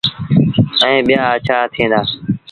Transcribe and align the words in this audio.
ائيٚݩ 0.83 1.05
ٻيٚآ 1.07 1.25
اَڇآ 1.35 1.57
ٿئيٚݩ 1.73 1.91
دآ۔ 1.91 2.01